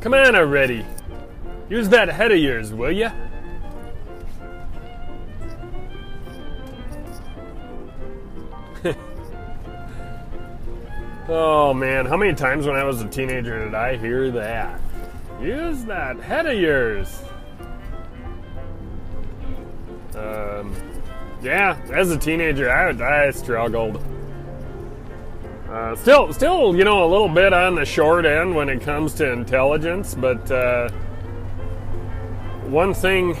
[0.00, 0.86] Come on already.
[1.68, 3.12] Use that head of yours, will ya?
[11.28, 14.80] oh man, how many times when I was a teenager did I hear that?
[15.38, 17.22] Use that head of yours.
[20.14, 20.74] Um,
[21.42, 24.02] yeah, as a teenager, I, I struggled.
[25.70, 29.14] Uh, still, still, you know, a little bit on the short end when it comes
[29.14, 30.88] to intelligence, but uh,
[32.66, 33.36] one thing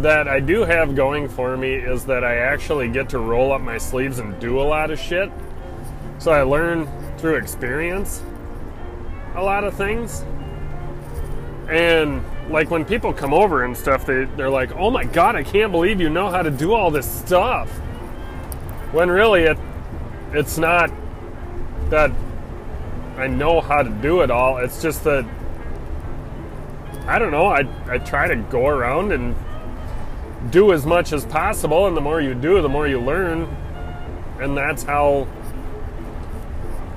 [0.00, 3.60] that I do have going for me is that I actually get to roll up
[3.60, 5.30] my sleeves and do a lot of shit.
[6.18, 8.22] So I learn through experience
[9.34, 10.24] a lot of things.
[11.68, 15.42] And like when people come over and stuff, they, they're like, oh my god, I
[15.42, 17.68] can't believe you know how to do all this stuff.
[18.92, 19.58] When really it
[20.32, 20.90] it's not
[21.90, 22.10] that
[23.16, 24.58] I know how to do it all.
[24.58, 25.24] It's just that
[27.06, 27.46] I don't know.
[27.46, 29.34] I I try to go around and
[30.50, 33.48] do as much as possible, and the more you do, the more you learn,
[34.40, 35.26] and that's how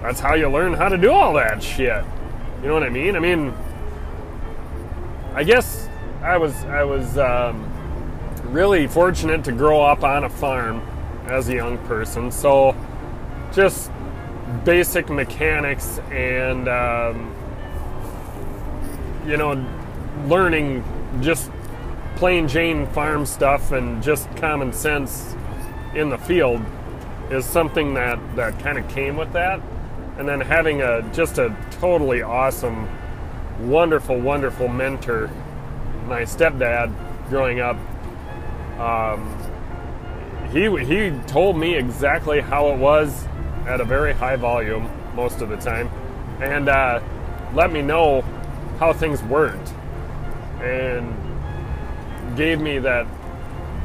[0.01, 2.03] that's how you learn how to do all that shit.
[2.61, 3.15] You know what I mean?
[3.15, 3.53] I mean,
[5.33, 5.87] I guess
[6.21, 7.65] I was I was um,
[8.45, 10.81] really fortunate to grow up on a farm
[11.27, 12.75] as a young person, so
[13.53, 13.88] just
[14.63, 17.35] basic mechanics and um,
[19.25, 19.65] you know
[20.27, 20.83] learning
[21.21, 21.51] just
[22.15, 25.35] plain Jane farm stuff and just common sense
[25.95, 26.61] in the field
[27.29, 29.61] is something that that kind of came with that.
[30.17, 32.89] And then having a just a totally awesome
[33.61, 35.29] wonderful wonderful mentor
[36.07, 36.93] my stepdad
[37.29, 37.77] growing up
[38.79, 39.35] um,
[40.51, 43.27] he he told me exactly how it was
[43.67, 45.89] at a very high volume most of the time,
[46.41, 47.01] and uh,
[47.53, 48.21] let me know
[48.79, 49.73] how things weren't,
[50.61, 51.15] and
[52.37, 53.05] gave me that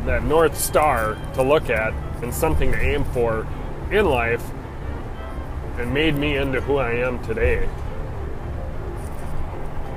[0.06, 3.46] that north star to look at and something to aim for
[3.90, 4.44] in life,
[5.78, 7.68] and made me into who I am today.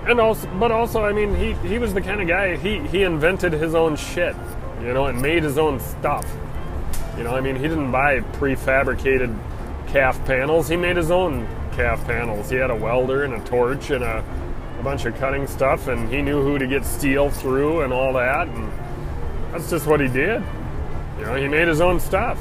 [0.05, 3.03] And also, but also, I mean, he he was the kind of guy he he
[3.03, 4.35] invented his own shit,
[4.81, 6.25] you know, and made his own stuff.
[7.17, 9.38] You know, I mean, he didn't buy prefabricated
[9.87, 10.67] calf panels.
[10.67, 12.49] He made his own calf panels.
[12.49, 14.23] He had a welder and a torch and a,
[14.79, 18.13] a bunch of cutting stuff, and he knew who to get steel through and all
[18.13, 18.47] that.
[18.47, 18.71] And
[19.51, 20.43] that's just what he did.
[21.17, 22.37] You know, he made his own stuff.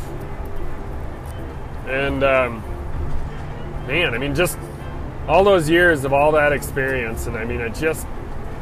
[1.86, 2.62] And um,
[3.86, 4.58] man, I mean, just
[5.28, 8.06] all those years of all that experience, and I mean, I just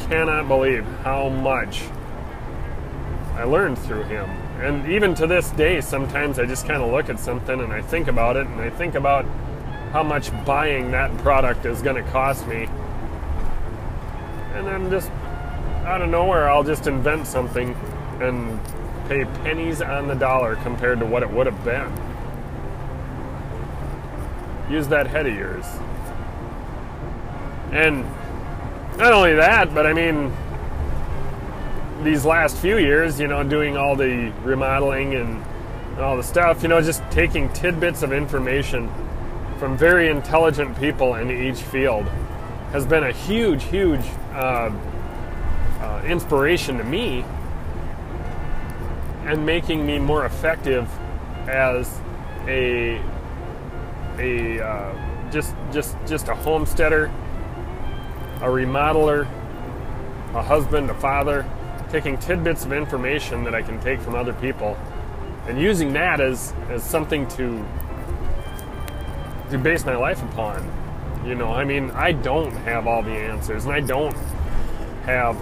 [0.01, 1.83] cannot believe how much
[3.35, 4.29] I learned through him
[4.61, 7.83] and even to this day, sometimes I just kind of look at something and I
[7.83, 9.25] think about it and I think about
[9.93, 12.69] how much buying that product is going to cost me.
[14.55, 15.11] And then just
[15.85, 17.75] out of nowhere, I'll just invent something
[18.21, 18.61] and
[19.09, 21.93] pay pennies on the dollar compared to what it would have been.
[24.71, 25.67] Use that head of yours.
[27.71, 28.05] And
[28.97, 30.35] not only that, but I mean,
[32.05, 35.43] these last few years, you know, doing all the remodeling and
[35.99, 38.91] all the stuff, you know, just taking tidbits of information
[39.59, 42.05] from very intelligent people in each field
[42.73, 44.71] has been a huge, huge uh,
[45.81, 47.25] uh, inspiration to me
[49.25, 50.89] and making me more effective
[51.49, 52.01] as
[52.47, 53.01] a
[54.19, 57.13] a uh, just just just a homesteader,
[58.37, 59.23] a remodeler,
[60.35, 61.49] a husband, a father,
[61.95, 64.77] taking tidbits of information that I can take from other people
[65.47, 67.65] and using that as, as something to
[69.49, 70.69] to base my life upon.
[71.25, 74.17] You know, I mean, I don't have all the answers, and I don't
[75.05, 75.41] have,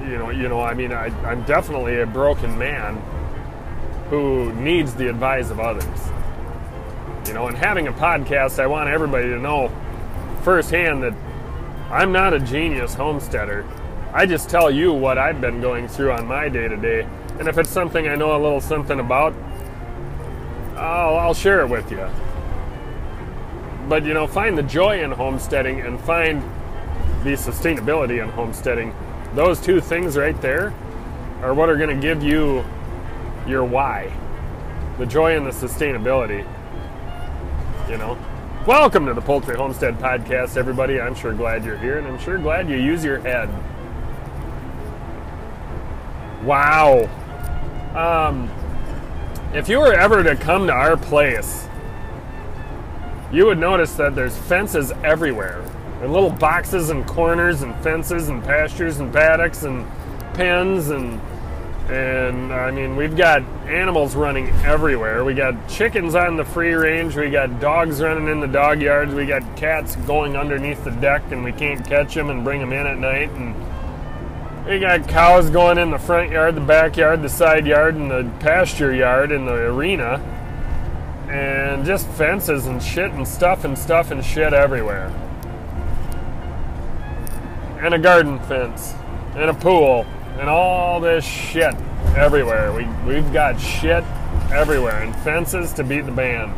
[0.00, 2.96] you know, you know, I mean, I, I'm definitely a broken man
[4.10, 5.84] who needs the advice of others.
[7.28, 9.70] You know, and having a podcast, I want everybody to know
[10.42, 11.14] firsthand that
[11.88, 13.64] I'm not a genius homesteader.
[14.16, 17.04] I just tell you what I've been going through on my day to day.
[17.40, 19.34] And if it's something I know a little something about,
[20.76, 22.08] I'll, I'll share it with you.
[23.88, 26.40] But you know, find the joy in homesteading and find
[27.24, 28.94] the sustainability in homesteading.
[29.34, 30.72] Those two things right there
[31.42, 32.64] are what are going to give you
[33.48, 34.16] your why.
[34.98, 36.46] The joy and the sustainability.
[37.90, 38.16] You know?
[38.64, 41.00] Welcome to the Poultry Homestead Podcast, everybody.
[41.00, 43.50] I'm sure glad you're here, and I'm sure glad you use your head.
[46.44, 47.08] Wow.
[47.94, 48.50] Um,
[49.54, 51.68] if you were ever to come to our place,
[53.32, 55.62] you would notice that there's fences everywhere.
[56.02, 59.86] and little boxes and corners and fences and pastures and paddocks and
[60.34, 61.20] pens and
[61.88, 65.24] and I mean we've got animals running everywhere.
[65.24, 67.16] We got chickens on the free range.
[67.16, 69.14] We got dogs running in the dog yards.
[69.14, 72.72] We got cats going underneath the deck and we can't catch them and bring them
[72.72, 73.30] in at night.
[73.30, 73.54] And
[74.66, 78.30] we got cows going in the front yard, the backyard, the side yard, and the
[78.40, 80.20] pasture yard and the arena.
[81.28, 85.08] And just fences and shit and stuff and stuff and shit everywhere.
[87.80, 88.94] And a garden fence
[89.34, 90.06] and a pool
[90.38, 91.74] and all this shit
[92.16, 92.72] everywhere.
[92.72, 94.04] We, we've got shit
[94.52, 96.52] everywhere and fences to beat the band.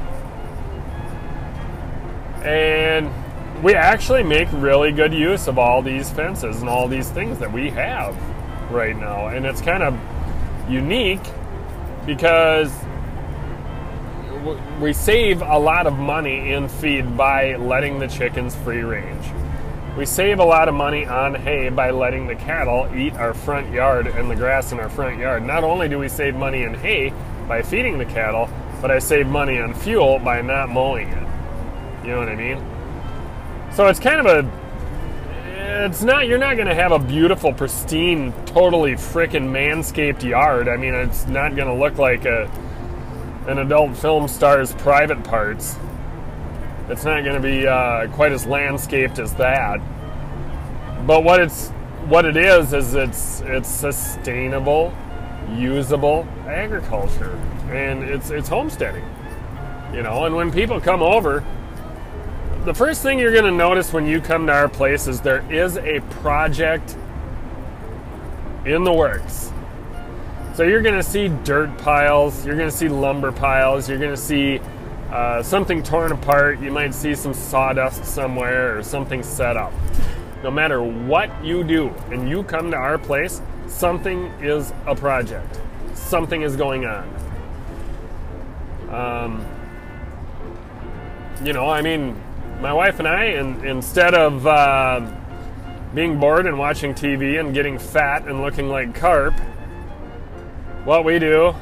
[2.45, 3.11] And
[3.63, 7.53] we actually make really good use of all these fences and all these things that
[7.53, 8.17] we have
[8.71, 9.29] right now.
[9.29, 9.99] And it's kind of
[10.69, 11.23] unique
[12.05, 12.73] because
[14.81, 19.25] we save a lot of money in feed by letting the chickens free range.
[19.97, 23.73] We save a lot of money on hay by letting the cattle eat our front
[23.73, 25.43] yard and the grass in our front yard.
[25.43, 27.15] Not only do we save money in hay
[27.49, 28.51] by feeding the cattle,
[28.83, 31.29] but I save money on fuel by not mowing it.
[32.05, 32.76] You know what I mean?
[33.77, 38.33] So it's kind of a it's not you're not going to have a beautiful pristine
[38.47, 40.67] totally freaking manscaped yard.
[40.67, 42.51] I mean, it's not going to look like a
[43.47, 45.77] an adult film star's private parts.
[46.89, 49.77] It's not going to be uh, quite as landscaped as that.
[51.07, 51.69] But what it's
[52.09, 54.91] what it is is it's it's sustainable,
[55.55, 57.39] usable agriculture,
[57.69, 59.05] and it's it's homesteading.
[59.93, 61.45] You know, and when people come over,
[62.67, 65.49] the first thing you're going to notice when you come to our place is there
[65.53, 66.97] is a project
[68.65, 69.53] in the works.
[70.57, 74.11] So you're going to see dirt piles, you're going to see lumber piles, you're going
[74.11, 74.61] to see
[75.11, 79.73] uh, something torn apart, you might see some sawdust somewhere or something set up.
[80.43, 85.61] No matter what you do and you come to our place, something is a project.
[85.95, 87.09] Something is going on.
[88.91, 89.47] Um,
[91.45, 92.21] you know, I mean,
[92.61, 95.09] my wife and I, in, instead of uh,
[95.95, 99.35] being bored and watching TV and getting fat and looking like carp,
[100.85, 101.55] what we do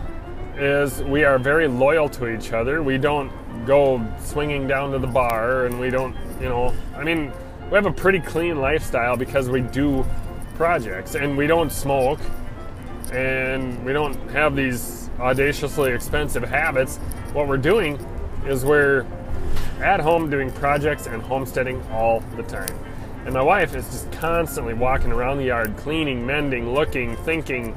[0.56, 2.82] is we are very loyal to each other.
[2.82, 3.32] We don't
[3.66, 7.32] go swinging down to the bar and we don't, you know, I mean,
[7.70, 10.04] we have a pretty clean lifestyle because we do
[10.54, 12.20] projects and we don't smoke
[13.12, 16.98] and we don't have these audaciously expensive habits.
[17.32, 17.94] What we're doing
[18.46, 19.06] is we're
[19.80, 22.78] at home doing projects and homesteading all the time.
[23.24, 27.74] And my wife is just constantly walking around the yard, cleaning, mending, looking, thinking,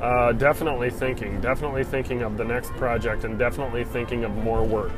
[0.00, 4.92] uh, definitely thinking, definitely thinking of the next project, and definitely thinking of more work.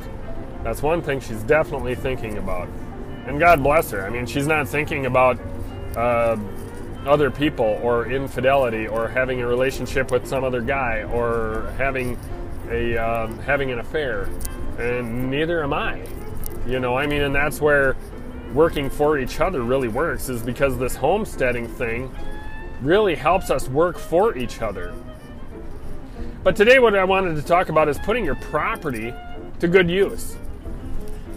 [0.63, 2.67] That's one thing she's definitely thinking about.
[3.27, 4.05] And God bless her.
[4.05, 5.39] I mean, she's not thinking about
[5.95, 6.37] uh,
[7.05, 12.19] other people or infidelity or having a relationship with some other guy or having
[12.69, 14.23] a um, having an affair,
[14.79, 16.05] and neither am I.
[16.65, 17.95] You know, I mean, and that's where
[18.53, 22.13] working for each other really works is because this homesteading thing
[22.81, 24.93] really helps us work for each other.
[26.43, 29.13] But today, what I wanted to talk about is putting your property
[29.59, 30.37] to good use.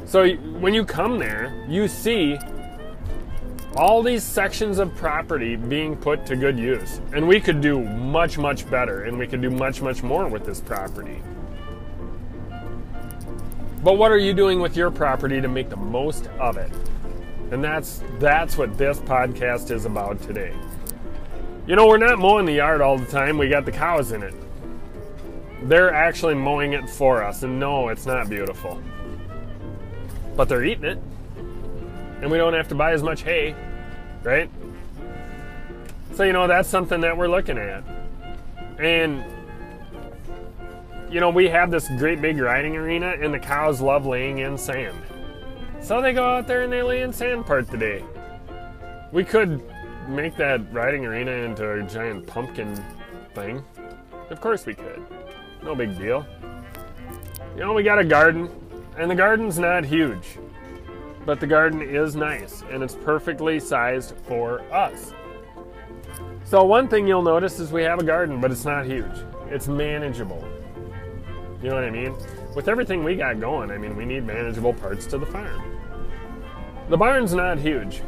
[0.07, 2.39] So when you come there, you see
[3.77, 7.01] all these sections of property being put to good use.
[7.13, 10.45] And we could do much, much better, and we could do much, much more with
[10.45, 11.23] this property.
[13.89, 16.71] But what are you doing with your property to make the most of it?
[17.51, 20.55] And that's that's what this podcast is about today.
[21.67, 23.39] You know, we're not mowing the yard all the time.
[23.39, 24.35] We got the cows in it.
[25.63, 27.45] They're actually mowing it for us.
[27.45, 28.79] And no, it's not beautiful.
[30.37, 30.99] But they're eating it.
[32.21, 33.55] And we don't have to buy as much hay,
[34.23, 34.51] right?
[36.13, 37.85] So, you know, that's something that we're looking at.
[38.79, 39.25] And,
[41.11, 44.59] you know, we have this great big riding arena, and the cows love laying in
[44.59, 44.97] sand.
[45.81, 48.05] So they go out there and they lay in sand part of the day.
[49.13, 49.63] We could
[50.09, 52.75] make that riding arena into a giant pumpkin
[53.35, 53.65] thing?
[54.31, 55.05] Of course we could.
[55.63, 56.27] No big deal.
[57.55, 58.49] You know, we got a garden,
[58.97, 60.39] and the garden's not huge,
[61.27, 65.13] but the garden is nice, and it's perfectly sized for us.
[66.45, 69.13] So, one thing you'll notice is we have a garden, but it's not huge.
[69.51, 70.43] It's manageable.
[71.63, 72.15] You know what I mean?
[72.55, 75.77] With everything we got going, I mean, we need manageable parts to the farm.
[76.89, 78.03] The barn's not huge,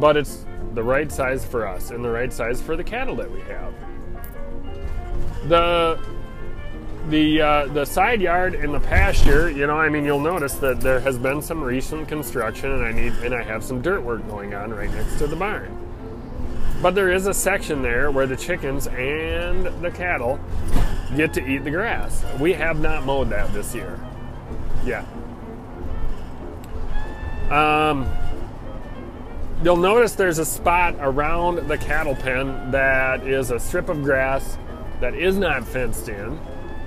[0.00, 0.44] but it's
[0.74, 3.72] the right size for us and the right size for the cattle that we have.
[5.48, 5.98] The
[7.08, 10.80] the uh, the side yard and the pasture, you know, I mean, you'll notice that
[10.80, 14.26] there has been some recent construction, and I need and I have some dirt work
[14.28, 15.70] going on right next to the barn.
[16.82, 20.40] But there is a section there where the chickens and the cattle
[21.14, 22.24] get to eat the grass.
[22.40, 24.00] We have not mowed that this year.
[24.84, 25.04] Yeah.
[27.50, 28.10] Um,
[29.62, 34.58] you'll notice there's a spot around the cattle pen that is a strip of grass
[35.00, 36.38] that is not fenced in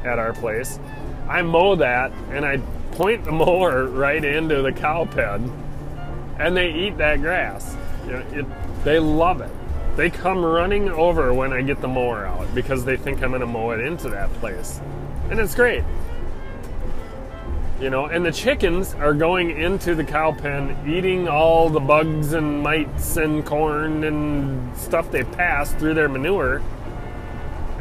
[0.04, 0.80] at our place.
[1.28, 2.58] I mow that and I
[2.92, 5.52] point the mower right into the cow pen
[6.40, 7.76] and they eat that grass.
[8.08, 8.46] It,
[8.84, 9.52] they love it.
[10.00, 13.42] They come running over when I get the mower out because they think I'm going
[13.42, 14.80] to mow it into that place.
[15.30, 15.84] And it's great.
[17.82, 22.32] You know, and the chickens are going into the cow pen eating all the bugs
[22.32, 26.62] and mites and corn and stuff they pass through their manure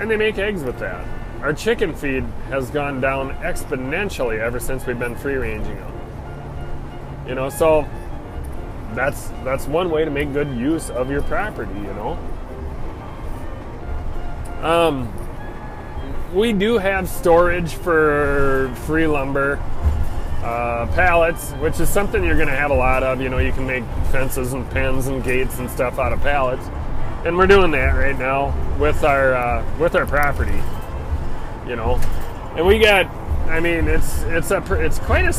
[0.00, 1.06] and they make eggs with that.
[1.40, 5.92] Our chicken feed has gone down exponentially ever since we've been free ranging them.
[7.28, 7.88] You know, so
[8.98, 12.18] that's that's one way to make good use of your property, you know.
[14.62, 15.12] Um
[16.34, 19.58] we do have storage for free lumber,
[20.42, 23.18] uh, pallets, which is something you're going to have a lot of.
[23.18, 26.68] You know, you can make fences and pens and gates and stuff out of pallets
[27.24, 30.60] and we're doing that right now with our uh, with our property.
[31.66, 31.96] You know,
[32.56, 33.06] and we got.
[33.48, 35.34] I mean, it's it's a it's quite a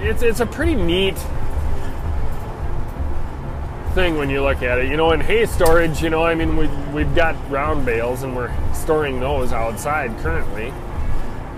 [0.00, 1.16] it's it's a pretty neat
[3.94, 4.90] thing when you look at it.
[4.90, 8.36] You know, in hay storage, you know, I mean, we we've got round bales and
[8.36, 10.72] we're storing those outside currently.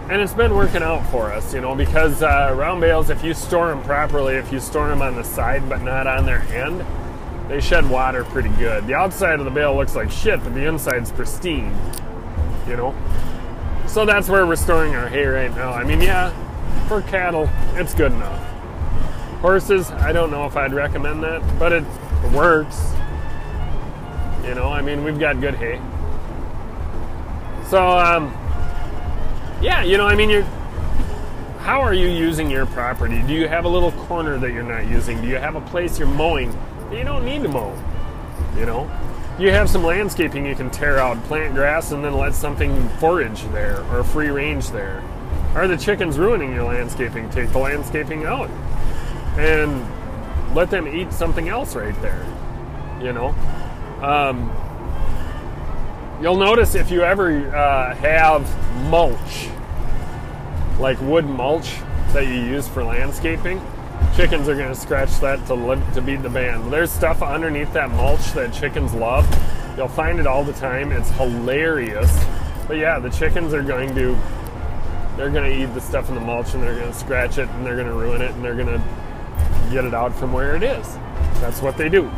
[0.08, 3.34] And it's been working out for us, you know, because uh, round bales, if you
[3.34, 6.84] store them properly, if you store them on the side but not on their end,
[7.48, 8.86] they shed water pretty good.
[8.86, 11.74] The outside of the bale looks like shit, but the inside's pristine.
[12.68, 12.94] You know?
[13.88, 15.72] So that's where we're storing our hay right now.
[15.72, 16.30] I mean, yeah,
[16.86, 18.42] for cattle, it's good enough.
[19.40, 21.72] Horses, I don't know if I'd recommend that, but
[22.24, 22.92] it works.
[24.44, 25.80] You know, I mean, we've got good hay.
[27.68, 28.32] So, um,
[29.60, 30.44] yeah, you know, I mean, you're.
[31.58, 33.20] How are you using your property?
[33.26, 35.20] Do you have a little corner that you're not using?
[35.20, 36.52] Do you have a place you're mowing
[36.90, 37.76] that you don't need to mow.
[38.56, 38.90] You know,
[39.38, 43.42] you have some landscaping you can tear out, plant grass, and then let something forage
[43.48, 45.02] there or free range there.
[45.54, 47.28] Are the chickens ruining your landscaping?
[47.30, 48.48] Take the landscaping out
[49.36, 49.84] and
[50.56, 52.26] let them eat something else right there.
[53.00, 53.28] You know,
[54.02, 54.50] um,
[56.20, 58.42] you'll notice if you ever uh, have
[58.88, 59.48] mulch,
[60.80, 61.76] like wood mulch
[62.14, 63.60] that you use for landscaping
[64.16, 66.72] chickens are going to scratch that to live, to beat the band.
[66.72, 69.26] There's stuff underneath that mulch that chickens love.
[69.76, 70.90] You'll find it all the time.
[70.90, 72.10] It's hilarious.
[72.66, 74.18] But yeah, the chickens are going to
[75.18, 77.48] they're going to eat the stuff in the mulch and they're going to scratch it
[77.48, 78.82] and they're going to ruin it and they're going to
[79.70, 80.86] get it out from where it is.
[81.40, 82.10] That's what they do.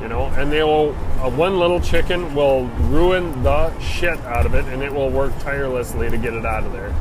[0.00, 0.90] You know, and they will
[1.20, 5.36] uh, one little chicken will ruin the shit out of it and it will work
[5.40, 6.94] tirelessly to get it out of there.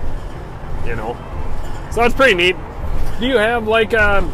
[0.86, 1.18] You know.
[1.92, 2.56] So that's pretty neat
[3.20, 4.34] do you have like a, um,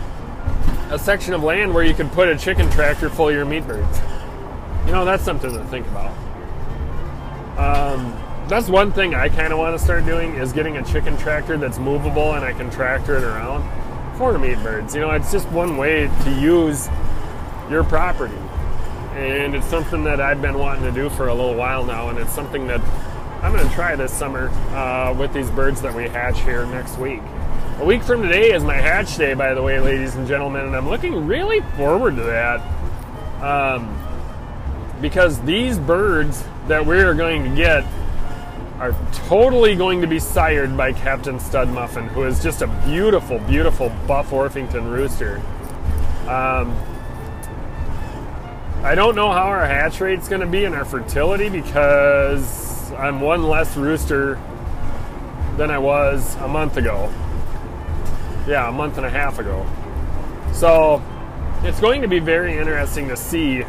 [0.89, 3.65] a section of land where you could put a chicken tractor full of your meat
[3.67, 3.99] birds?
[4.85, 6.17] You know, that's something to think about.
[7.57, 8.17] Um,
[8.47, 11.57] that's one thing I kind of want to start doing is getting a chicken tractor
[11.57, 13.61] that's movable and I can tractor it around
[14.21, 14.93] meat birds.
[14.93, 16.87] You know, it's just one way to use
[17.71, 18.37] your property.
[19.15, 22.19] And it's something that I've been wanting to do for a little while now, and
[22.19, 22.81] it's something that
[23.41, 26.97] I'm going to try this summer uh, with these birds that we hatch here next
[26.99, 27.21] week.
[27.79, 30.75] A week from today is my hatch day, by the way, ladies and gentlemen, and
[30.75, 32.61] I'm looking really forward to that.
[33.41, 33.97] Um,
[35.01, 37.83] because these birds that we're going to get
[38.81, 38.95] are
[39.27, 43.89] totally going to be sired by Captain Stud Muffin, who is just a beautiful, beautiful
[44.07, 45.37] buff Orpington rooster.
[46.27, 46.75] Um,
[48.83, 53.21] I don't know how our hatch rate's going to be and our fertility because I'm
[53.21, 54.41] one less rooster
[55.57, 57.11] than I was a month ago
[58.47, 59.65] yeah, a month and a half ago.
[60.53, 61.01] So
[61.63, 63.63] it's going to be very interesting to see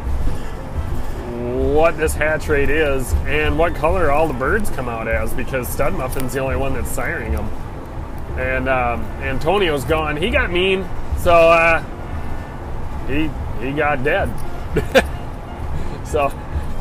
[1.83, 5.67] what this hatch rate is and what color all the birds come out as because
[5.67, 7.45] Stud Muffin's the only one that's siring them.
[8.39, 10.15] And um, Antonio's gone.
[10.15, 10.87] He got mean,
[11.17, 11.83] so uh,
[13.05, 14.31] he he got dead.
[16.05, 16.31] so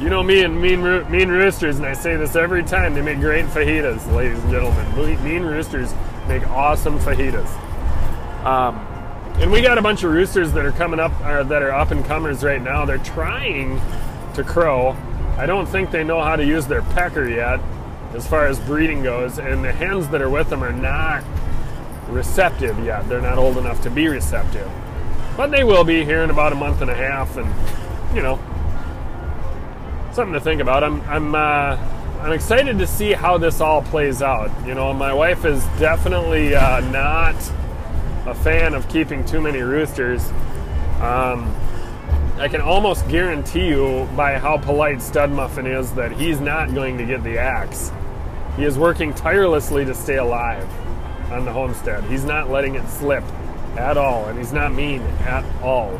[0.00, 0.80] you know me and mean
[1.10, 2.94] mean roosters, and I say this every time.
[2.94, 5.24] They make great fajitas, ladies and gentlemen.
[5.24, 5.92] Mean roosters
[6.28, 7.50] make awesome fajitas.
[8.44, 8.76] Um,
[9.40, 11.90] and we got a bunch of roosters that are coming up, or that are up
[11.90, 12.84] and comers right now.
[12.84, 13.80] They're trying
[14.34, 14.96] to crow.
[15.36, 17.60] I don't think they know how to use their pecker yet.
[18.14, 21.24] as far as breeding goes, and the hens that are with them are not
[22.08, 23.08] receptive yet.
[23.08, 24.70] They're not old enough to be receptive.
[25.36, 27.48] But they will be here in about a month and a half, and
[28.14, 28.38] you know,
[30.12, 30.84] something to think about.
[30.84, 31.78] I'm I'm uh,
[32.20, 34.50] I'm excited to see how this all plays out.
[34.66, 37.34] You know, my wife is definitely uh, not
[38.26, 40.30] a fan of keeping too many roosters.
[41.00, 41.52] Um,
[42.42, 46.98] I can almost guarantee you by how polite Stud Muffin is that he's not going
[46.98, 47.92] to get the axe.
[48.56, 50.68] He is working tirelessly to stay alive
[51.30, 52.02] on the homestead.
[52.02, 53.22] He's not letting it slip
[53.76, 55.90] at all, and he's not mean at all.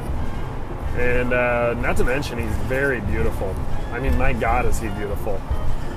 [0.97, 3.55] And uh, not to mention, he's very beautiful.
[3.93, 5.41] I mean, my God, is he beautiful!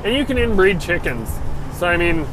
[0.03, 1.27] And you can inbreed chickens,
[1.73, 2.23] so I mean,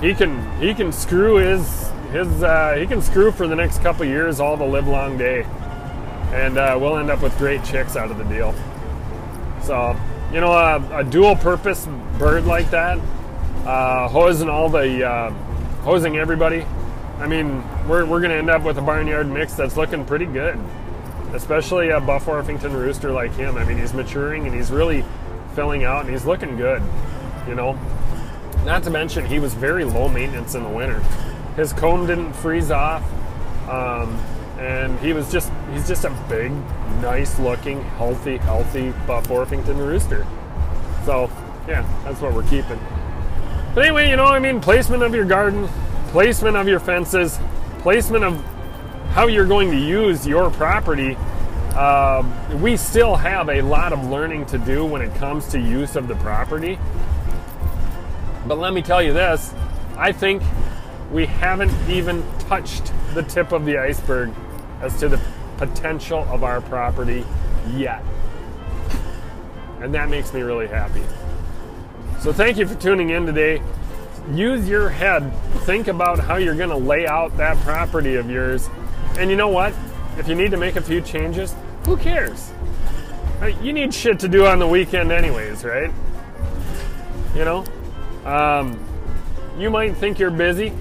[0.00, 4.06] he can he can screw his his uh, he can screw for the next couple
[4.06, 5.44] years all the live long day
[6.32, 8.54] and uh, we'll end up with great chicks out of the deal.
[9.62, 9.96] So,
[10.32, 11.86] you know, a, a dual purpose
[12.18, 12.98] bird like that,
[13.64, 15.30] uh, hosing all the, uh,
[15.82, 16.64] hosing everybody.
[17.18, 20.26] I mean, we're, we're going to end up with a barnyard mix that's looking pretty
[20.26, 20.58] good,
[21.32, 23.56] especially a Buff Orpington rooster like him.
[23.56, 25.04] I mean, he's maturing and he's really
[25.54, 26.82] filling out and he's looking good,
[27.48, 27.78] you know.
[28.64, 31.00] Not to mention, he was very low maintenance in the winter.
[31.56, 33.02] His comb didn't freeze off.
[33.68, 34.20] Um,
[34.58, 36.50] and he was just he's just a big,
[37.02, 40.26] nice looking, healthy, healthy Buff Orpington rooster.
[41.04, 41.30] So
[41.68, 42.80] yeah, that's what we're keeping.
[43.74, 45.68] But anyway, you know, I mean, placement of your garden,
[46.08, 47.38] placement of your fences,
[47.80, 48.42] placement of
[49.10, 51.16] how you're going to use your property.
[51.74, 52.24] Uh,
[52.62, 56.08] we still have a lot of learning to do when it comes to use of
[56.08, 56.78] the property.
[58.46, 59.52] But let me tell you this
[59.98, 60.42] I think
[61.10, 64.32] we haven't even touched the tip of the iceberg
[64.80, 65.20] as to the
[65.56, 67.24] potential of our property
[67.74, 68.02] yet.
[69.80, 71.02] And that makes me really happy.
[72.20, 73.62] So thank you for tuning in today.
[74.32, 75.32] Use your head.
[75.64, 78.68] Think about how you're going to lay out that property of yours.
[79.18, 79.74] And you know what?
[80.18, 82.50] If you need to make a few changes, who cares?
[83.62, 85.92] You need shit to do on the weekend, anyways, right?
[87.34, 87.64] You know?
[88.24, 88.82] Um,
[89.58, 90.72] you might think you're busy,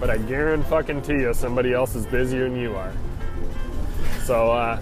[0.00, 2.92] but I guarantee you somebody else is busier than you are.
[4.24, 4.80] So, uh,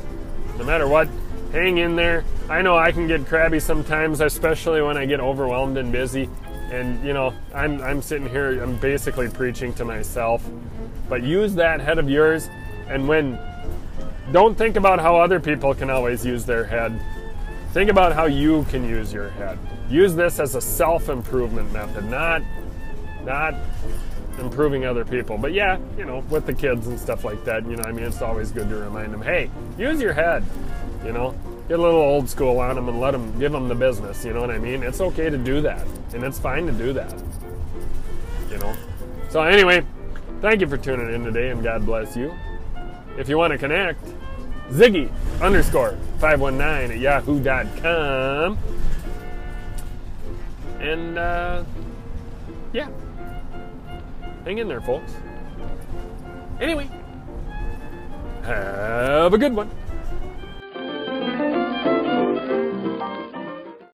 [0.57, 1.09] no matter what,
[1.53, 2.25] hang in there.
[2.49, 6.31] I know I can get crabby sometimes, especially when I get overwhelmed and busy.
[6.71, 10.49] And you know, I'm I'm sitting here, I'm basically preaching to myself.
[11.09, 12.49] But use that head of yours,
[12.89, 13.39] and when
[14.33, 17.01] don't think about how other people can always use their head.
[17.73, 19.59] Think about how you can use your head.
[19.89, 22.43] Use this as a self-improvement method, not
[23.25, 23.55] not
[24.39, 25.39] improving other people.
[25.39, 28.05] But yeah, you know, with the kids and stuff like that, you know, I mean,
[28.05, 30.45] it's always good to remind them, hey, use your head,
[31.05, 31.35] you know,
[31.69, 34.25] get a little old school on them and let them give them the business.
[34.25, 34.83] You know what I mean?
[34.83, 37.15] It's okay to do that, and it's fine to do that.
[38.51, 38.75] You know.
[39.29, 39.85] So anyway,
[40.41, 42.35] thank you for tuning in today, and God bless you.
[43.19, 44.05] If you want to connect,
[44.71, 48.59] Ziggy underscore 519 at yahoo.com.
[50.81, 51.65] And uh,
[52.73, 52.89] yeah.
[54.49, 55.13] Hang in there, folks.
[56.59, 56.89] Anyway,
[58.45, 59.71] have a good one.